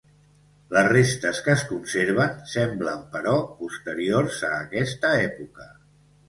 [0.75, 5.71] Les restes que es conserven semblen, però, posteriors a aquesta època.